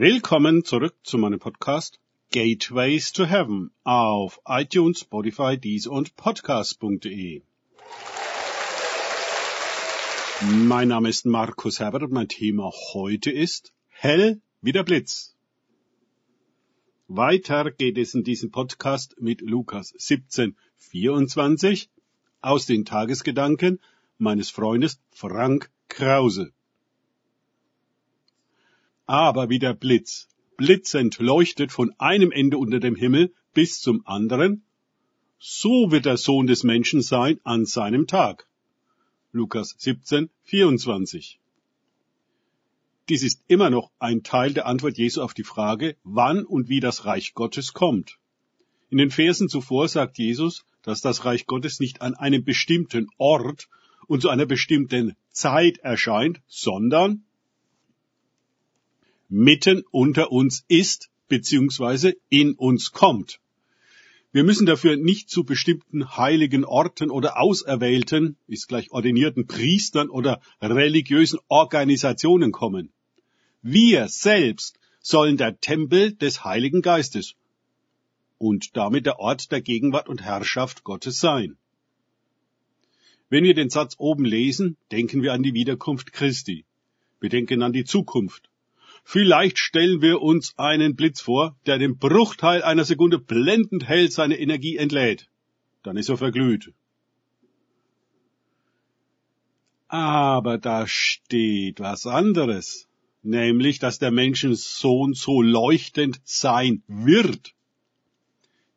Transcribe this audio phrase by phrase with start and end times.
[0.00, 1.98] Willkommen zurück zu meinem Podcast
[2.30, 7.42] Gateways to Heaven auf iTunes, Spotify, Deezer und Podcast.de.
[10.52, 15.34] Mein Name ist Markus Herbert und mein Thema heute ist Hell wie der Blitz.
[17.08, 21.90] Weiter geht es in diesem Podcast mit Lukas 17, 24
[22.40, 23.80] aus den Tagesgedanken
[24.16, 26.52] meines Freundes Frank Krause.
[29.08, 30.28] Aber wie der Blitz
[30.58, 34.64] blitzend leuchtet von einem Ende unter dem Himmel bis zum anderen,
[35.38, 38.46] so wird der Sohn des Menschen sein an seinem Tag.
[39.32, 41.40] Lukas 17, 24.
[43.08, 46.80] Dies ist immer noch ein Teil der Antwort Jesu auf die Frage, wann und wie
[46.80, 48.18] das Reich Gottes kommt.
[48.90, 53.68] In den Versen zuvor sagt Jesus, dass das Reich Gottes nicht an einem bestimmten Ort
[54.06, 57.24] und zu einer bestimmten Zeit erscheint, sondern
[59.28, 63.40] mitten unter uns ist beziehungsweise in uns kommt.
[64.30, 70.40] Wir müssen dafür nicht zu bestimmten heiligen Orten oder auserwählten, ist gleich ordinierten Priestern oder
[70.60, 72.92] religiösen Organisationen kommen.
[73.62, 77.34] Wir selbst sollen der Tempel des Heiligen Geistes
[78.36, 81.56] und damit der Ort der Gegenwart und Herrschaft Gottes sein.
[83.30, 86.64] Wenn wir den Satz oben lesen, denken wir an die Wiederkunft Christi.
[87.20, 88.48] Wir denken an die Zukunft.
[89.04, 94.38] Vielleicht stellen wir uns einen Blitz vor, der den Bruchteil einer Sekunde blendend hell seine
[94.38, 95.28] Energie entlädt.
[95.82, 96.72] Dann ist er verglüht.
[99.88, 102.88] Aber da steht was anderes,
[103.22, 107.54] nämlich, dass der Menschensohn so leuchtend sein wird.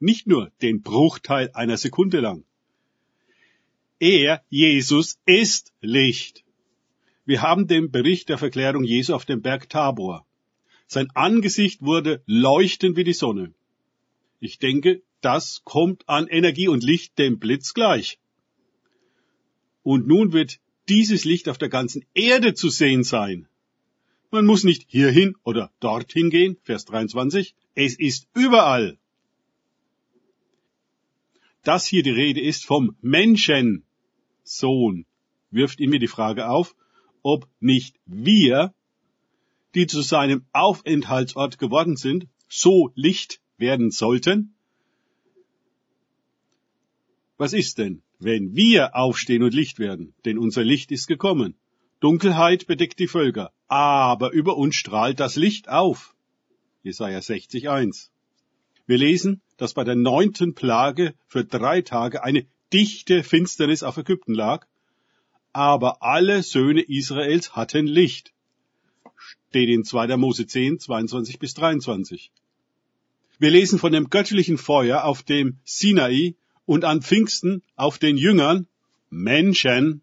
[0.00, 2.44] Nicht nur den Bruchteil einer Sekunde lang.
[3.98, 6.45] Er, Jesus, ist Licht.
[7.26, 10.24] Wir haben den Bericht der Verklärung Jesu auf dem Berg Tabor.
[10.86, 13.52] Sein Angesicht wurde leuchtend wie die Sonne.
[14.38, 18.20] Ich denke, das kommt an Energie und Licht dem Blitz gleich.
[19.82, 23.48] Und nun wird dieses Licht auf der ganzen Erde zu sehen sein.
[24.30, 27.56] Man muss nicht hierhin oder dorthin gehen, Vers 23.
[27.74, 28.98] Es ist überall.
[31.64, 33.82] Dass hier die Rede ist vom Menschen,
[34.44, 35.06] Sohn,
[35.50, 36.76] wirft in mir die Frage auf,
[37.26, 38.72] ob nicht wir,
[39.74, 44.54] die zu seinem Aufenthaltsort geworden sind, so Licht werden sollten?
[47.36, 50.14] Was ist denn, wenn wir aufstehen und Licht werden?
[50.24, 51.56] Denn unser Licht ist gekommen.
[51.98, 56.14] Dunkelheit bedeckt die Völker, aber über uns strahlt das Licht auf.
[56.84, 58.10] Jesaja 60,1.
[58.86, 64.32] Wir lesen, dass bei der neunten Plage für drei Tage eine dichte Finsternis auf Ägypten
[64.32, 64.64] lag
[65.56, 68.34] aber alle Söhne Israels hatten Licht.
[69.16, 70.18] Steht in 2.
[70.18, 72.30] Mose 10, 22 bis 23.
[73.38, 76.34] Wir lesen von dem göttlichen Feuer auf dem Sinai
[76.66, 78.66] und an Pfingsten auf den Jüngern,
[79.08, 80.02] Menschen.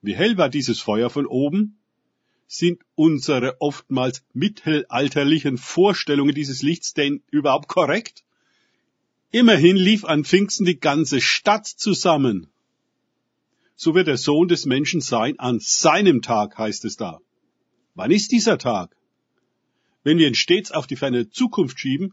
[0.00, 1.76] Wie hell war dieses Feuer von oben?
[2.46, 8.24] Sind unsere oftmals mittelalterlichen Vorstellungen dieses Lichts denn überhaupt korrekt?
[9.30, 12.48] Immerhin lief an Pfingsten die ganze Stadt zusammen
[13.78, 17.20] so wird der Sohn des Menschen sein an seinem Tag, heißt es da.
[17.94, 18.96] Wann ist dieser Tag?
[20.02, 22.12] Wenn wir ihn stets auf die ferne Zukunft schieben,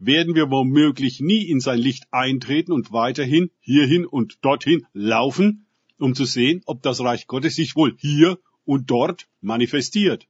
[0.00, 5.66] werden wir womöglich nie in sein Licht eintreten und weiterhin hierhin und dorthin laufen,
[6.00, 10.26] um zu sehen, ob das Reich Gottes sich wohl hier und dort manifestiert.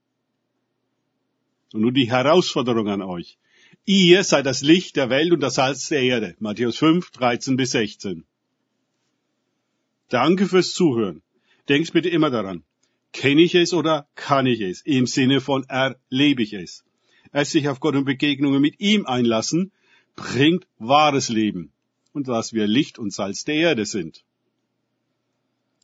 [1.73, 3.39] Und nun die Herausforderung an euch.
[3.87, 6.37] Ihr seid das Licht der Welt und das Salz der Erde.
[6.41, 8.27] Matthäus 5, 13 bis 16.
[10.15, 11.23] Danke fürs Zuhören.
[11.69, 12.63] Denkt bitte immer daran.
[13.13, 14.81] Kenne ich es oder kann ich es?
[14.83, 16.85] Im Sinne von erlebe ich es.
[17.33, 19.73] Es sich auf Gott und Begegnungen mit ihm einlassen,
[20.15, 21.73] bringt wahres Leben.
[22.13, 24.23] Und dass wir Licht und Salz der Erde sind.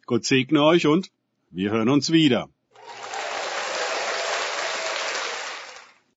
[0.06, 1.10] Gott segne euch und
[1.50, 2.48] wir hören uns wieder.